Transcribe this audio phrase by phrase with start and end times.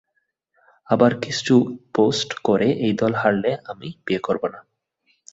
[0.87, 1.55] আবার কিছু
[1.93, 4.59] পোস্ট করে এই দল হারলে আমি বিয়ে করব না।